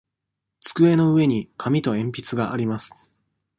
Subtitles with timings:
[0.61, 3.07] 机の上に紙と鉛筆があります。